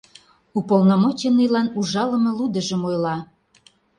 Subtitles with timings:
[0.59, 3.17] Уполномоченныйлан ужалыме лудыжым ойла...